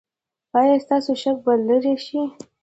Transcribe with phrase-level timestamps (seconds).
[0.59, 2.21] ایا ستاسو شک به لرې شي؟